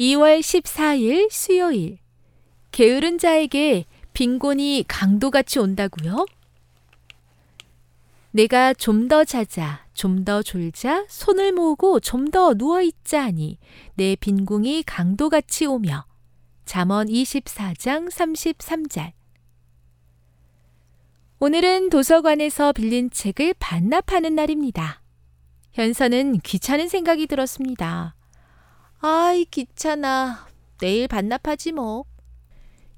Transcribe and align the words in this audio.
2월 0.00 0.40
14일 0.40 1.30
수요일. 1.30 1.98
게으른 2.72 3.18
자에게 3.18 3.84
빈곤이 4.14 4.86
강도같이 4.88 5.58
온다고요? 5.58 6.24
내가 8.30 8.72
좀 8.72 9.08
더 9.08 9.24
자자, 9.24 9.84
좀 9.92 10.24
더 10.24 10.42
졸자, 10.42 11.04
손을 11.10 11.52
모으고 11.52 12.00
좀 12.00 12.30
더 12.30 12.54
누워있자 12.54 13.24
하니 13.24 13.58
내 13.94 14.16
빈궁이 14.16 14.84
강도같이 14.84 15.66
오며. 15.66 16.06
잠언 16.64 17.08
24장 17.08 18.10
33절. 18.10 19.12
오늘은 21.40 21.90
도서관에서 21.90 22.72
빌린 22.72 23.10
책을 23.10 23.54
반납하는 23.58 24.34
날입니다. 24.34 25.02
현서는 25.72 26.38
귀찮은 26.38 26.88
생각이 26.88 27.26
들었습니다. 27.26 28.14
아이, 29.02 29.46
귀찮아. 29.46 30.46
내일 30.78 31.08
반납하지 31.08 31.72
뭐. 31.72 32.04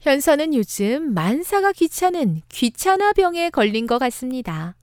현서는 0.00 0.54
요즘 0.54 1.12
만사가 1.12 1.72
귀찮은 1.72 2.40
귀찮아 2.48 3.12
병에 3.12 3.50
걸린 3.50 3.86
것 3.86 3.98
같습니다. 3.98 4.76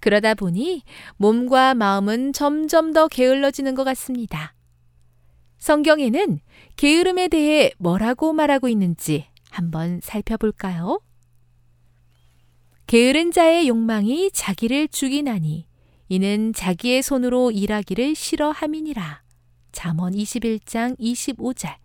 그러다 0.00 0.34
보니 0.34 0.82
몸과 1.18 1.74
마음은 1.74 2.32
점점 2.32 2.92
더 2.92 3.06
게을러지는 3.06 3.76
것 3.76 3.84
같습니다. 3.84 4.54
성경에는 5.58 6.40
게으름에 6.74 7.28
대해 7.28 7.70
뭐라고 7.78 8.32
말하고 8.32 8.68
있는지 8.68 9.26
한번 9.50 10.00
살펴볼까요? 10.02 11.00
게으른 12.88 13.30
자의 13.30 13.68
욕망이 13.68 14.32
자기를 14.32 14.88
죽이나니 14.88 15.66
이는 16.08 16.52
자기의 16.52 17.02
손으로 17.02 17.52
일하기를 17.52 18.16
싫어함이니라. 18.16 19.29
잠언 19.72 20.12
21장 20.12 20.98
25절. 20.98 21.76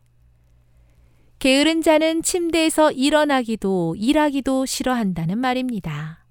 게으른 1.40 1.82
자는 1.82 2.22
침대에서 2.24 2.92
일어나기도 2.92 3.96
일하기도 3.98 4.66
싫어한다는 4.66 5.38
말입니다. 5.38 6.26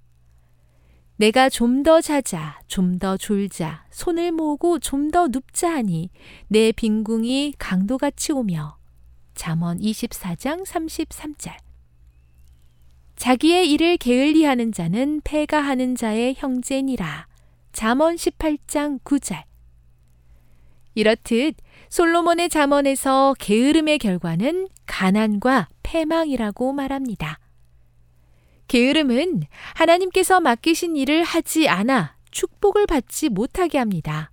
내가 1.17 1.47
좀 1.47 1.83
더 1.83 2.01
자자, 2.01 2.59
좀 2.67 2.99
더 2.99 3.15
졸자, 3.15 3.85
손을 3.91 4.31
모으고 4.33 4.79
좀 4.79 5.11
더 5.11 5.27
눕자 5.27 5.71
하니 5.71 6.09
내 6.47 6.71
빈궁이 6.73 7.53
강도같이 7.57 8.33
오며. 8.33 8.77
잠언 9.35 9.79
24장 9.79 10.65
33절. 10.65 11.55
자기의 13.15 13.71
일을 13.71 13.95
게을리 13.97 14.43
하는 14.43 14.73
자는 14.73 15.21
패가 15.23 15.61
하는 15.61 15.95
자의 15.95 16.35
형제니라. 16.37 17.27
잠언 17.71 18.15
18장 18.15 18.99
9절. 19.03 19.43
이렇듯 20.95 21.55
솔로몬의 21.89 22.49
잠언에서 22.49 23.35
게으름의 23.39 23.99
결과는 23.99 24.69
가난과 24.85 25.67
패망이라고 25.83 26.73
말합니다. 26.73 27.39
게으름은 28.67 29.43
하나님께서 29.75 30.39
맡기신 30.39 30.95
일을 30.95 31.23
하지 31.23 31.67
않아 31.69 32.15
축복을 32.31 32.87
받지 32.87 33.29
못하게 33.29 33.77
합니다. 33.77 34.31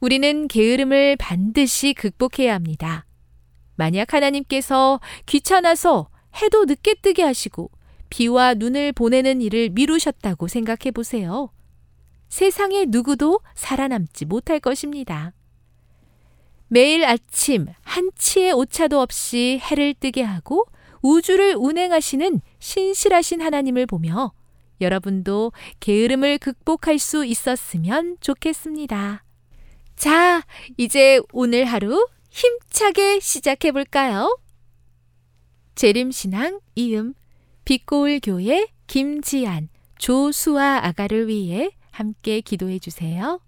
우리는 0.00 0.48
게으름을 0.48 1.16
반드시 1.16 1.92
극복해야 1.94 2.54
합니다. 2.54 3.06
만약 3.74 4.14
하나님께서 4.14 5.00
귀찮아서 5.26 6.08
해도 6.40 6.64
늦게 6.64 6.94
뜨게 7.02 7.22
하시고 7.22 7.70
비와 8.10 8.54
눈을 8.54 8.92
보내는 8.92 9.40
일을 9.42 9.70
미루셨다고 9.70 10.48
생각해 10.48 10.90
보세요. 10.92 11.50
세상에 12.28 12.86
누구도 12.86 13.40
살아남지 13.54 14.24
못할 14.24 14.60
것입니다. 14.60 15.32
매일 16.68 17.04
아침 17.04 17.66
한 17.82 18.10
치의 18.16 18.52
오차도 18.52 19.00
없이 19.00 19.60
해를 19.62 19.94
뜨게 19.94 20.22
하고 20.22 20.66
우주를 21.02 21.54
운행하시는 21.56 22.40
신실하신 22.58 23.40
하나님을 23.40 23.86
보며 23.86 24.32
여러분도 24.80 25.52
게으름을 25.80 26.38
극복할 26.38 26.98
수 26.98 27.24
있었으면 27.24 28.16
좋겠습니다. 28.20 29.24
자, 29.94 30.42
이제 30.76 31.20
오늘 31.32 31.64
하루 31.64 32.06
힘차게 32.30 33.20
시작해 33.20 33.72
볼까요? 33.72 34.36
재림신앙 35.74 36.60
이음 36.74 37.14
빛고울 37.64 38.20
교회 38.22 38.66
김지안 38.86 39.68
조수아 39.98 40.80
아가를 40.86 41.28
위해 41.28 41.70
함께 41.96 42.42
기도해 42.42 42.78
주세요. 42.78 43.40